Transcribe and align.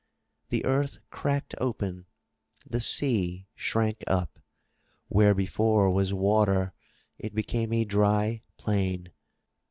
The 0.49 0.65
earth 0.65 0.97
cracked 1.11 1.53
open, 1.59 2.07
the 2.65 2.79
sea 2.79 3.45
shrank 3.53 4.03
up. 4.07 4.39
Where 5.09 5.35
before 5.35 5.91
was 5.91 6.11
water, 6.11 6.73
it 7.19 7.35
became 7.35 7.71
a 7.71 7.85
dry 7.85 8.41
plain. 8.57 9.11